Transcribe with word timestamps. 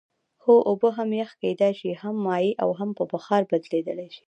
هو 0.43 0.55
اوبه 0.69 0.89
هم 0.97 1.09
یخ 1.21 1.31
کیدای 1.43 1.73
شي 1.79 1.91
هم 2.01 2.15
مایع 2.25 2.51
او 2.63 2.69
هم 2.79 2.89
په 2.97 3.03
بخار 3.11 3.41
بدلیدلی 3.51 4.07
شي 4.13 4.19